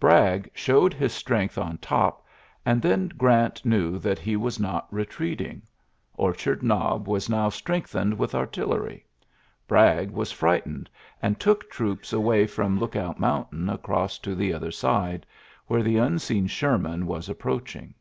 [0.00, 2.26] Bragg showed his strength on top,
[2.66, 5.62] and then Grant knew that he was not retreating.
[6.16, 9.04] Orchard Knob was now strengthened with artiQery.
[9.68, 10.88] Bragg was jfrightened,
[11.22, 15.24] and took troops away from Lookout Mountain across to the other side,
[15.68, 17.94] where the unseen Sherman was approaching.